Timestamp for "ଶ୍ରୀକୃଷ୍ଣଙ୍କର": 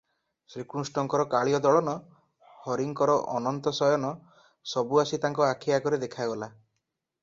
0.53-1.25